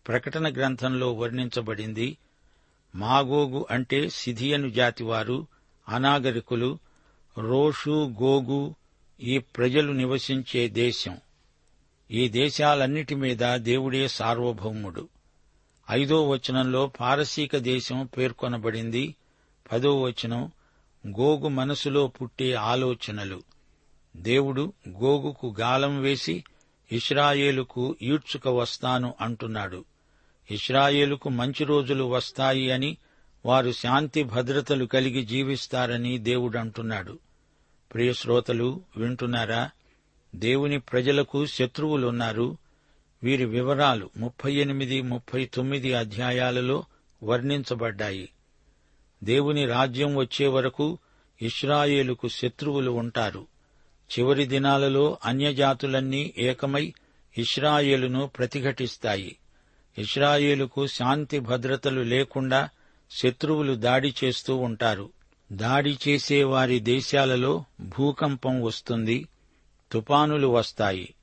ప్రకటన 0.08 0.52
గ్రంథంలో 0.52 1.12
వర్ణించబడింది. 1.12 2.18
మాగోగు 2.94 3.66
అంటే 3.70 4.08
సిధియను 4.08 4.70
జాతివారు 4.70 5.46
అనాగరికులు 5.88 6.78
రోషు 7.38 8.14
గోగు 8.22 8.74
ఈ 9.20 9.38
ప్రజలు 9.38 9.92
నివసించే 9.92 10.68
దేశం. 10.68 11.16
ఈ 12.10 12.28
దేశాలన్నిటి 12.28 13.14
మీద 13.14 13.56
దేవుడే 13.56 14.08
సార్వభౌముడు. 14.08 15.08
ఐదో 15.90 16.28
వచనంలో 16.28 16.92
పారసీక 17.00 17.56
దేశం 17.56 18.08
పేర్కొనబడింది. 18.18 19.14
పదో 19.72 20.02
వచనం 20.02 20.50
గోగు 21.08 21.48
మనసులో 21.48 22.06
పుట్టే 22.06 22.54
ఆలోచనలు. 22.54 23.42
దేవుడు 24.16 24.72
గోగుకు 24.88 25.56
గాలం 25.60 26.00
వేసి 26.00 26.44
ఇస్రాయేలుకు 26.92 27.96
ఈడ్చుక 28.02 28.48
వస్తాను 28.48 29.14
అంటున్నాడు. 29.20 29.84
ఇస్రాయేలుకు 30.50 31.28
మంచి 31.28 31.64
రోజులు 31.64 32.04
వస్తాయి 32.04 32.70
అని 32.70 32.96
వారు 33.46 33.72
శాంతి 33.72 34.22
భద్రతలు 34.22 34.84
కలిగి 34.84 35.24
జీవిస్తారని 35.24 36.18
దేవుడు 36.18 36.58
అంటున్నాడు 36.58 37.18
వింటున్నారా? 38.96 39.70
దేవుని 40.34 40.78
ప్రజలకు 40.78 41.46
శత్రువులున్నారు. 41.46 42.56
వీరి 43.22 43.44
వివరాలు 43.44 44.10
ముప్పై 44.16 44.54
ఎనిమిది 44.54 45.02
ముప్పై 45.02 45.44
తొమ్మిది 45.44 45.94
అధ్యాయాలలో 45.94 46.84
వర్ణించబడ్డాయి. 47.22 48.28
దేవుని 49.24 49.66
రాజ్యం 49.66 50.16
వచ్చే 50.16 50.46
వరకు 50.46 50.98
ఇస్రాయేలుకు 51.42 52.28
శత్రువులు 52.28 52.90
ఉంటారు. 52.90 53.51
చివరి 54.18 54.46
దినాలలో 54.46 55.18
అన్యజాతులన్నీ 55.24 56.34
ఏకమై 56.38 56.94
ఇస్రాయేలును 57.38 58.26
ప్రతిఘటిస్తాయి. 58.26 59.36
ఇస్రాయేలుకు 59.98 60.86
శాంతి 60.86 61.38
భద్రతలు 61.38 62.00
లేకుండా 62.00 62.68
శత్రువులు 63.10 63.74
దాడి 63.74 64.14
చేస్తూ 64.24 64.56
ఉంటారు. 64.56 65.10
దాడి 65.52 65.98
చేసే 66.08 66.44
వారి 66.44 66.80
దేశాలలో 66.80 67.64
భూకంపం 67.80 68.62
వస్తుంది 68.62 69.28
తుపానులు 69.92 70.48
వస్తాయి. 70.48 71.14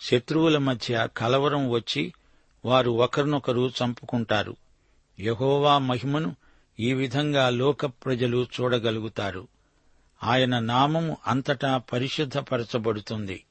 శత్రువుల 0.00 0.58
మధ్య 0.58 1.08
కలవరం 1.16 1.70
వచ్చి 1.70 2.12
వారు 2.64 2.90
ఒకరినొకరు 2.90 3.72
చంపుకుంటారు. 3.84 4.56
యహోవా 5.20 5.78
మహిమను 5.78 6.36
ఈ 6.80 6.92
విధంగా 6.92 7.50
లోక 7.50 7.86
ప్రజలు 7.86 8.46
చూడగలుగుతారు. 8.60 9.48
ఆయన 10.26 10.58
నామము 10.58 11.16
అంతటా 11.26 11.78
పరిశుద్ధపరచబడుతుంది. 11.78 13.44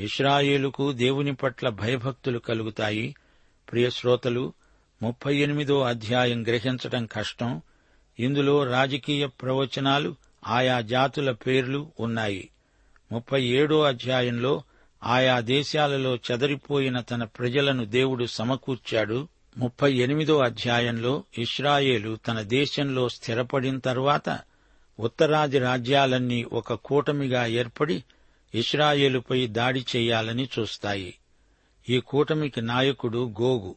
ఇస్రాయేలుకు 0.00 0.92
దేవుని 0.92 1.34
పట్ల 1.34 1.68
భయభక్తులు 1.68 2.38
కలుగుతాయి. 2.38 3.14
ప్రియశ్రోతలు 3.72 4.52
ముప్పై 5.02 5.36
ఎనిమిదో 5.36 5.80
అధ్యాయం 5.80 6.42
గ్రహించటం 6.42 7.06
కష్టం. 7.06 7.62
ఇందులో 8.20 8.64
రాజకీయ 8.64 9.26
ప్రవచనాలు 9.26 10.14
ఆయా 10.46 10.80
జాతుల 10.80 11.30
పేర్లు 11.30 11.90
ఉన్నాయి. 12.00 12.48
ముప్పై 13.12 13.42
ఏడో 13.42 13.82
అధ్యాయంలో 13.82 14.62
ఆయా 15.02 15.40
దేశాలలో 15.40 16.16
చెదరిపోయిన 16.16 17.00
తన 17.00 17.24
ప్రజలను 17.24 17.84
దేవుడు 17.84 18.24
సమకూర్చాడు. 18.24 19.28
ముప్పై 19.58 19.92
ఎనిమిదో 19.92 20.38
అధ్యాయంలో 20.38 21.24
ఇస్రాయేలు 21.38 22.16
తన 22.16 22.40
దేశంలో 22.40 23.08
స్థిరపడిన 23.08 23.78
తరువాత 23.78 24.38
ఉత్తరాది 24.98 25.58
రాజ్యాలన్నీ 25.58 26.44
ఒక 26.44 26.72
కూటమిగా 26.72 27.46
ఏర్పడి 27.46 28.04
ఇస్రాయేలుపై 28.54 29.46
దాడి 29.46 29.86
చేయాలని 29.96 30.48
చూస్తాయి. 30.58 31.18
ఈ 31.88 32.00
కూటమికి 32.00 32.62
నాయకుడు 32.62 33.32
గోగు. 33.40 33.74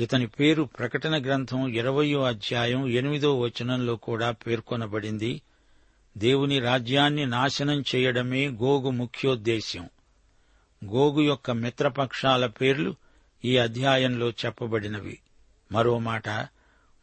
ఇతని 0.00 0.26
పేరు 0.26 0.62
ప్రకటన 0.62 1.22
గ్రంథం 1.22 1.68
ఇరవయో 1.68 2.22
అధ్యాయం 2.22 2.86
ఎనిమిదో 2.86 3.40
వచనంలో 3.40 3.96
కూడా 3.96 4.30
పేర్కొనబడింది. 4.30 5.42
దేవుని 6.18 6.60
రాజ్యాన్ని 6.60 7.26
నాశనం 7.26 7.84
చేయడమే 7.94 8.48
గోగు 8.48 8.90
ముఖ్యోద్దేశ్యం. 8.90 9.88
గోగు 10.84 11.22
యొక్క 11.22 11.50
మిత్రపక్షాల 11.50 12.46
పేర్లు 12.46 12.94
ఈ 13.44 13.56
అధ్యాయంలో 13.56 14.30
చెప్పబడినవి. 14.30 15.18
మరో 15.72 15.98
మాట 15.98 16.28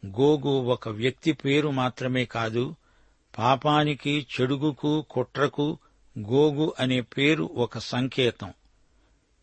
గోగు 0.06 0.48
ఒక 0.48 0.88
వ్యక్తి 0.88 1.32
పేరు 1.32 1.68
మాత్రమే 1.68 2.24
కాదు 2.24 2.74
పాపానికి 3.38 4.26
చెడుగుకు 4.40 5.06
కుట్రకు 5.10 5.78
గోగు 6.18 6.74
అనే 6.80 7.00
పేరు 7.00 7.44
ఒక 7.44 7.78
సంకేతం. 7.78 8.52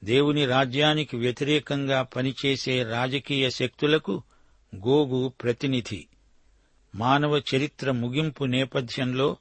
దేవుని 0.03 0.45
రాజ్యానికి 0.45 1.17
వ్యతిరేకంగా 1.17 2.01
పనిచేసే 2.01 2.83
రాజకీయ 2.83 3.49
శక్తులకు 3.49 4.23
గోగు 4.75 5.33
ప్రతినిధి. 5.43 6.07
మానవ 6.95 7.41
చరిత్ర 7.55 7.91
ముగింపు 7.91 8.43
నేపథ్యంలో 8.43 9.37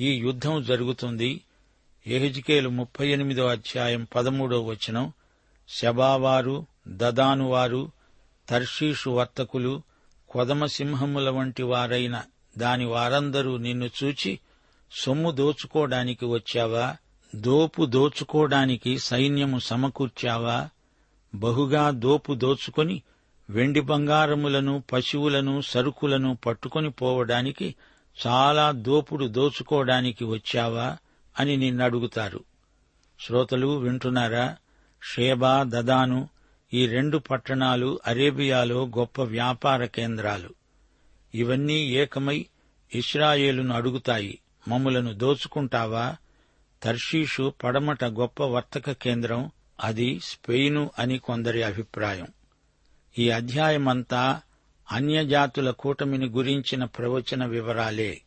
ఈ 0.00 0.14
యుద్ధం 0.14 0.62
జరుగుతుంది. 0.62 1.44
ఎహెజ్కేలు 2.06 2.68
ముప్పై 2.68 3.08
ఎనిమిదో 3.08 3.46
అధ్యాయం 3.46 4.06
పదమూడో 4.16 4.62
వచనం. 4.62 5.12
శబావారు 5.68 6.66
దదానువారు 6.88 7.92
తర్షీషు 8.48 9.10
వర్తకులు 9.10 9.82
కొదమసింహముల 10.28 11.30
వంటి 11.30 11.62
వారైన 11.62 12.22
దాని 12.60 12.84
వారందరూ 12.84 13.56
నిన్ను 13.56 13.90
చూచి 14.04 14.38
సొమ్ము 14.92 15.30
దోచుకోవడానికి 15.30 16.24
వచ్చావా? 16.24 16.96
దోపు 17.36 17.86
దోచుకోవడానికి 17.86 18.98
సైన్యము 18.98 19.58
సమకూర్చావా? 19.58 20.68
బహుగా 21.34 21.90
దోపు 21.90 22.34
దోచుకొని 22.34 23.02
వెండి 23.50 23.80
బంగారములను 23.80 24.82
పశువులను 24.92 25.60
సరుకులను 25.60 26.38
పట్టుకొని 26.46 26.90
పోవడానికి 26.90 27.74
చాలా 28.26 28.70
దోపుడు 28.70 29.26
దోచుకోవడానికి 29.26 30.24
వచ్చావా? 30.24 30.96
అని 31.40 31.56
నిన్నడుగుతారు. 31.56 32.40
శ్రోతలు 33.26 33.66
వింటున్నారా? 33.66 34.56
షేబా 35.12 35.64
దదాను 35.68 36.28
ఈ 36.74 36.86
రెండు 36.86 37.18
పట్టణాలు 37.18 38.00
అరేబియాలో 38.06 38.86
గొప్ప 38.86 39.22
వ్యాపార 39.22 39.84
కేంద్రాలు. 39.84 40.59
ఇవన్నీ 41.34 41.74
ఏకమై 41.74 42.46
ఇస్రాయేలును 42.94 43.74
అడుగుతాయి. 43.74 44.38
మమ్ములను 44.68 45.14
దోచుకుంటావా? 45.14 46.16
తర్షీషు 46.82 47.52
పడమట 47.64 48.04
గొప్ప 48.04 48.42
వర్తక 48.42 48.92
కేంద్రం 48.92 49.50
అది 49.80 50.20
స్పెయిను 50.22 50.90
అని 50.98 51.18
కొందరి 51.18 51.62
అభిప్రాయం. 51.62 52.26
ఈ 53.18 53.30
అధ్యాయమంతా 53.30 54.40
అన్యజాతుల 54.92 55.70
కూటమిని 55.70 56.26
గురించిన 56.26 56.84
ప్రవచన 56.84 57.44
వివరాలే. 57.44 58.20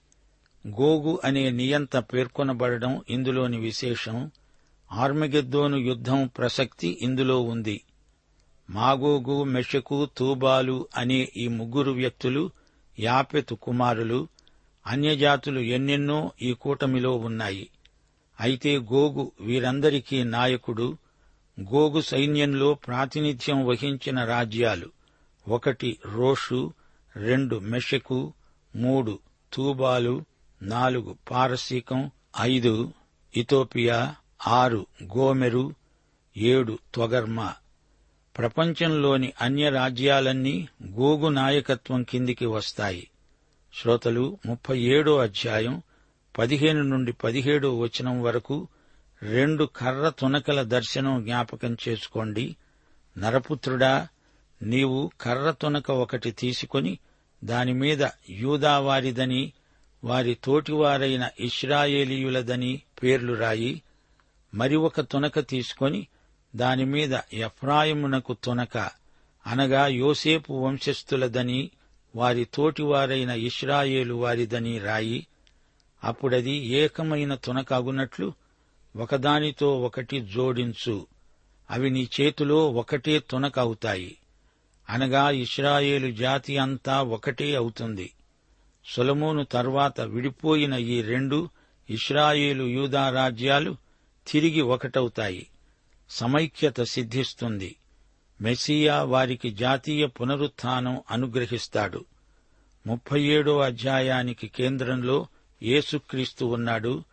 గోగు 0.67 1.19
అనే 1.23 1.49
నియంత 1.49 1.97
పేర్కొనబడడం 1.97 3.01
ఇందులోని 3.09 3.57
విశేషం. 3.57 4.31
ఆర్మగెద్దోను 4.91 5.77
యుద్ధం 5.77 6.29
ప్రసక్తి 6.37 6.97
ఇందులో 7.01 7.41
ఉంది. 7.41 7.81
మాగోగు 8.69 9.43
మెషకు 9.43 10.09
తూబాలు 10.17 10.87
అనే 10.97 11.29
ఈ 11.37 11.47
ముగ్గురు 11.47 11.91
వ్యక్తులు 11.91 12.51
యాపెతు 12.99 13.55
కుమారులు 13.55 14.27
అన్యజాతులు 14.87 15.59
ఎన్నెన్నో 15.59 16.31
ఈ 16.41 16.53
కూటమిలో 16.53 17.15
ఉన్నాయి. 17.17 17.69
అయితే 18.39 18.77
గోగు 18.77 19.31
వీరందరికీ 19.39 20.23
నాయకుడు 20.23 20.97
గోగు 21.61 22.01
సైన్యంలో 22.01 22.73
ప్రాతినిధ్యం 22.73 23.65
వహించిన 23.65 24.23
రాజ్యాలు 24.23 24.89
ఒకటి 25.47 25.97
రోషు 26.05 26.73
రెండు 27.15 27.55
మెషకు 27.55 28.33
మూడు 28.75 29.19
తూబాలు 29.53 30.25
నాలుగు 30.61 31.17
పారసీకం 31.31 32.11
ఐదు 32.39 32.91
ఇథోపియా 33.37 34.15
ఆరు 34.47 34.85
గోమెరు 35.03 35.75
ఏడు 36.37 36.79
త్వగర్మ. 36.93 37.53
ప్రపంచంలోని 38.37 39.33
అన్య 39.41 39.69
రాజ్యాలన్నీ 39.69 40.67
గోగు 40.85 41.29
నాయకత్వం 41.29 42.03
కిందికి 42.03 42.45
వస్తాయి. 42.45 43.07
శ్రోతలు 43.81 44.37
ముప్పై 44.45 44.79
ఏడో 44.79 45.17
అధ్యాయం 45.17 45.81
పదిహేను 46.37 46.81
నుండి 46.81 47.13
పదిహేడో 47.13 47.79
వచనం 47.79 48.21
వరకు 48.21 48.67
రెండు 49.21 49.63
కర్ర 49.63 50.09
తునకల 50.09 50.61
దర్శనం 50.61 51.23
జ్ఞాపకం 51.23 51.77
చేసుకోండి. 51.87 52.55
నరపుత్రుడా 53.17 54.07
నీవు 54.61 55.11
కర్ర 55.21 55.51
తునక 55.51 55.91
ఒకటి 55.91 56.31
తీసుకొని 56.31 56.97
దానిమీద 57.43 58.07
యూదావారిదని 58.29 59.53
వారి 60.03 60.37
తోటివారైన 60.43 61.29
ఇస్రాయేలీయులదని 61.39 62.81
పేర్లు 63.03 63.33
రాయి. 63.33 63.81
మరి 64.53 64.75
ఒక 64.75 65.01
తునక 65.01 65.39
తీసుకొని 65.39 66.07
దానిమీద 66.55 67.19
ఎఫ్రాయిమునకు 67.33 68.33
తునక 68.33 68.77
అనగా 69.47 69.87
యోసేపు 69.87 70.53
వంశస్థులదని 70.53 71.71
వారి 72.15 72.47
తోటివారైన 72.53 73.29
ఇష్రాయేలు 73.29 74.13
వారిదని 74.13 74.79
రాయి. 74.79 75.27
అప్పుడది 76.03 76.51
ఏకమైన 76.51 77.35
తునక 77.35 77.73
అగునట్లు 77.73 78.33
ఒకదానితో 78.95 79.81
ఒకటి 79.81 80.21
జోడించు. 80.21 81.07
అవి 81.69 81.89
నీ 81.89 82.09
చేతిలో 82.21 82.71
ఒకటే 82.71 83.19
తునక 83.19 83.59
అవుతాయి. 83.59 84.17
అనగా 84.89 85.29
ఇస్రాయేలు 85.29 86.11
జాతి 86.11 86.57
అంతా 86.57 87.01
ఒకటే 87.01 87.55
అవుతుంది. 87.55 88.13
సొలమోను 88.85 89.43
తర్వాత 89.43 90.01
విడిపోయిన 90.01 90.73
ఈ 90.73 91.01
రెండు 91.01 91.49
ఇస్రాయేలు 91.89 92.63
యూదా 92.63 93.09
రాజ్యాలు 93.09 93.75
తిరిగి 94.27 94.61
ఒకటవుతాయి. 94.61 95.47
సమైక్యత 96.09 96.81
సిద్ధిస్తుంది. 96.81 97.75
మెస్సియా 98.41 99.03
వారికి 99.03 99.51
జాతీయ 99.51 100.05
పునరుత్థానం 100.05 101.01
అనుగ్రహిస్తాడు. 101.11 102.05
ముప్పై 102.87 103.21
ఏడో 103.21 103.59
అధ్యాయానికి 103.59 104.47
కేంద్రంలో 104.47 105.27
యేసుక్రీస్తు 105.63 106.45
ఉన్నాడు. 106.45 107.03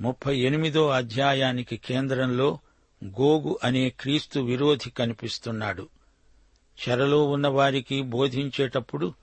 ముప్పై 0.00 0.38
ఎనిమిదో 0.38 0.88
అధ్యాయానికి 0.88 1.76
కేంద్రంలో 1.76 2.58
గోగు 3.04 3.58
అనే 3.64 3.90
క్రీస్తు 3.90 4.40
విరోధి 4.40 4.90
కనిపిస్తున్నాడు. 4.90 5.88
చెరలో 6.88 7.24
ఉన్నవారికి 7.24 8.02
బోధించేటప్పుడు 8.02 9.14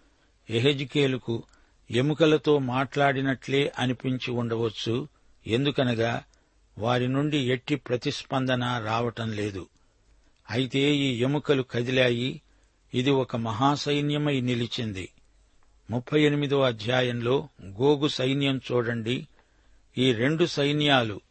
ఎహెజికేలుకు 0.49 1.43
ఎముకలతో 1.91 2.59
మాట్లాడినట్లే 2.59 3.73
అనిపించి 3.79 4.31
ఉండవచ్చు. 4.31 5.07
ఎందుకనగా 5.47 6.23
వారి 6.77 7.07
నుండి 7.07 7.37
ఎట్టి 7.37 7.75
ప్రతిస్పందన 7.75 8.83
రావటం 8.85 9.31
లేదు. 9.31 9.67
అయితే 10.51 10.95
ఈ 10.95 11.21
ఎముకలు 11.21 11.63
కదిలాయి. 11.63 12.41
ఇది 12.93 13.09
ఒక 13.09 13.35
మహాసైన్యమై 13.35 14.41
నిలిచింది. 14.41 15.09
ముప్పై 15.89 16.21
ఎనిమిదో 16.21 16.61
అధ్యాయంలో 16.61 17.47
గోగు 17.63 18.07
సైన్యం 18.07 18.57
చూడండి. 18.57 19.27
ఈ 19.97 20.13
రెండు 20.13 20.45
సైన్యాలు 20.45 21.21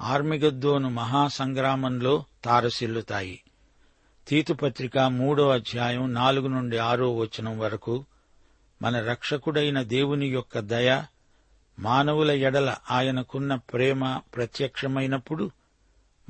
ఆర్మిగద్దోను 0.00 0.90
మహాసంగ్రామంలో 0.90 2.24
తారసిల్లుతాయి. 2.44 3.42
తీతుపత్రిక 4.28 4.98
మూడో 4.98 5.48
అధ్యాయం 5.48 6.14
నాలుగు 6.14 6.48
నుండి 6.48 6.78
ఆరో 6.78 7.16
వచనం 7.16 7.58
వరకు 7.58 8.04
మన 8.82 9.00
రక్షకుడైన 9.00 9.82
దేవుని 9.82 10.26
యొక్క 10.26 10.58
దయ 10.58 11.02
మానవుల 11.78 12.30
ఎడల 12.30 12.76
ఆయనకున్న 12.90 13.54
ప్రేమ 13.54 14.20
ప్రత్యక్షమైనప్పుడు 14.36 15.50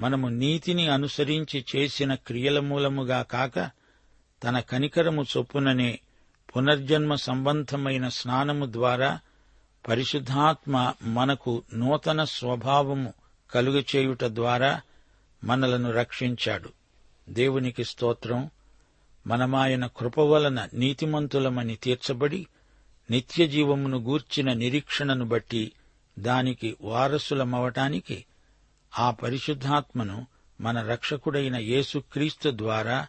మనము 0.01 0.29
నీతిని 0.29 0.89
అనుసరించి 0.89 1.65
చేసిన 1.77 2.15
క్రియల 2.15 2.61
మూలముగా 2.61 3.23
కాక 3.23 3.71
తన 4.45 4.61
కనికరము 4.61 5.25
చొప్పుననే 5.37 6.01
పునర్జన్మ 6.57 7.15
సంబంధమైన 7.15 8.09
స్నానము 8.09 8.73
ద్వారా 8.73 9.21
పరిశుద్ధాత్మ 9.89 10.93
మనకు 11.03 11.63
నూతన 11.75 12.25
స్వభావము 12.25 13.13
కలుగచేయుట 13.51 14.25
ద్వారా 14.25 14.81
మనలను 15.45 15.93
రక్షించాడు. 15.93 16.71
దేవునికి 17.29 17.85
స్తోత్రం. 17.85 18.51
మనమాయన 19.27 19.87
కృప 19.87 20.19
వలన 20.19 20.69
నీతిమంతులమని 20.75 21.77
తీర్చబడి 21.77 22.47
నిత్య 23.11 23.47
జీవమును 23.47 23.99
గూర్చిన 23.99 24.53
నిరీక్షణను 24.53 25.25
బట్టి 25.25 25.73
దానికి 26.19 26.77
వారసులమవటానికి 26.81 28.25
ఆ 28.99 29.11
పరిశుద్ధాత్మను 29.11 30.27
మన 30.61 30.83
రక్షకుడైన 30.83 31.57
యేసుక్రీస్తు 31.57 32.51
ద్వారా 32.55 33.07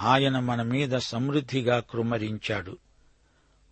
ఆయన 0.00 0.38
మన 0.38 0.62
మీద 0.62 0.98
సమృద్ధిగా 0.98 1.80
కృమరించాడు. 1.80 2.78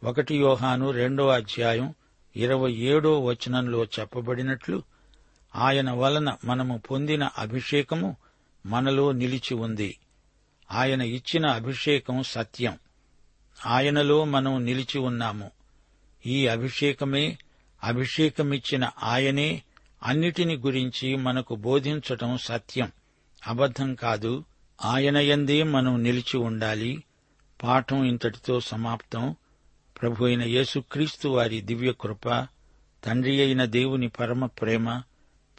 ఒకటి 0.04 0.36
యోహాను 0.36 0.90
రెండో 0.90 1.28
అధ్యాయం 1.28 1.94
ఇరవై 2.36 2.72
ఏడో 2.72 3.20
వచనంలో 3.20 3.84
చెప్పబడినట్లు 3.84 4.82
ఆయన 5.54 5.90
వలన 5.90 6.36
మనము 6.44 6.78
పొందిన 6.78 7.24
అభిషేకము 7.38 8.16
మనలో 8.66 9.12
నిలిచి 9.12 9.54
ఉంది. 9.54 9.98
ఆయన 10.70 11.02
ఇచ్చిన 11.02 11.46
అభిషేకం 11.46 12.22
సత్యం. 12.22 12.78
ఆయనలో 13.66 14.24
మనం 14.24 14.64
నిలిచి 14.64 14.98
ఉన్నాము. 14.98 15.50
ఈ 16.26 16.46
అభిషేకమే 16.46 17.38
అభిషేకమిచ్చిన 17.84 18.90
ఆయనే 19.02 19.62
అన్నిటిని 20.02 20.56
గురించి 20.56 21.16
మనకు 21.16 21.54
బోధించటం 21.54 22.38
సత్యం. 22.38 22.92
అబద్ధం 23.46 23.94
కాదు 23.94 24.44
ఆయనయందే 24.84 25.62
మనం 25.62 26.02
నిలిచి 26.02 26.36
ఉండాలి. 26.36 27.04
పాఠం 27.62 28.04
ఇంతటితో 28.04 28.60
సమాప్తం. 28.60 29.36
ప్రభు 30.02 30.24
అయిన 30.24 30.42
యేసుక్రీస్తు 30.42 31.28
వారి 31.28 31.60
దివ్య 31.60 31.92
కృప 32.00 32.46
తండ్రి 33.04 33.40
అయిన 33.42 33.64
దేవుని 33.64 34.08
పరమ 34.08 34.46
ప్రేమ 34.46 35.02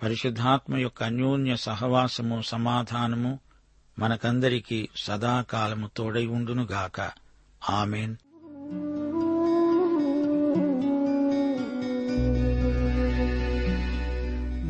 పరిశుద్ధాత్మ 0.04 0.78
యొక్క 0.78 1.04
అన్యోన్య 1.04 1.56
సహవాసము 1.56 2.42
సమాధానము 2.42 3.40
మనకందరికీ 4.00 4.90
సదాకాలము 4.96 5.90
తోడై 5.98 6.26
ఉండునుగాక. 6.26 7.12
ఆమెన్. 7.70 8.16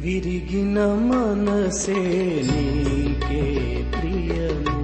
విరిగిన 0.05 0.77
మనసే 1.07 2.01
నీకే 2.49 3.43
ప్రియము. 3.93 4.75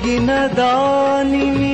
విరిగిన 0.04 0.32
దానిని 0.56 1.73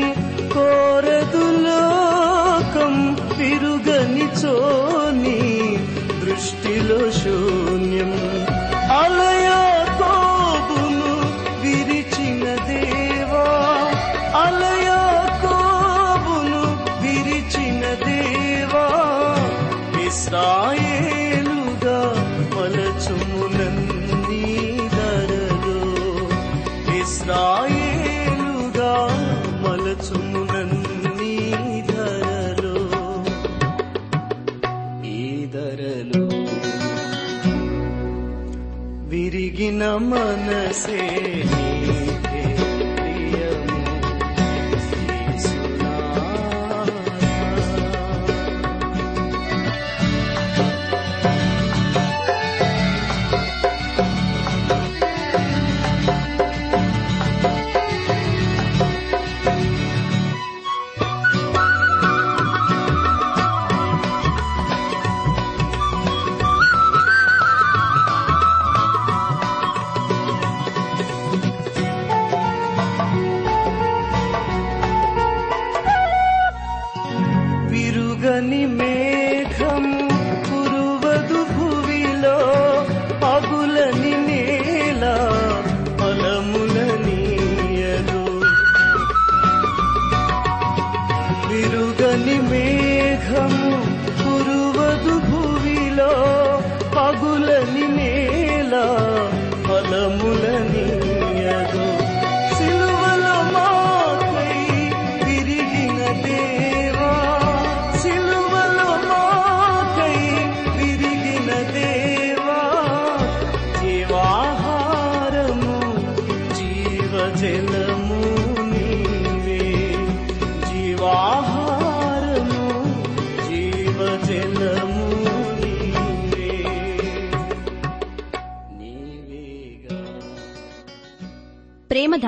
మనసే 40.93 41.20